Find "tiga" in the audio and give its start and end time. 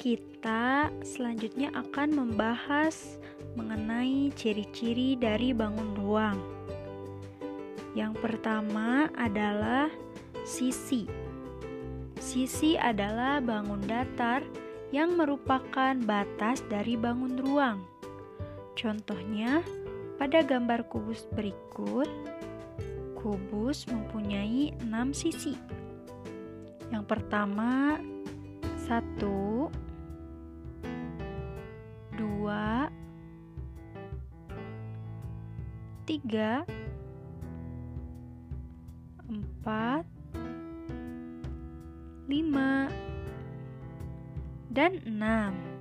36.04-36.60